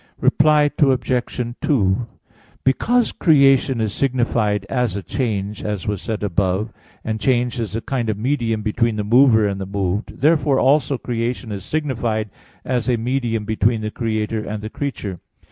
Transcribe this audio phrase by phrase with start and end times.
[0.19, 1.53] Reply Obj.
[1.61, 2.07] 2:
[2.63, 6.69] Because creation is signified as a change, as was said above (A.
[6.69, 6.73] 2, ad 2),
[7.09, 10.97] and change is a kind of medium between the mover and the moved, therefore also
[10.97, 12.31] creation is signified
[12.65, 15.19] as a medium between the Creator and the creature.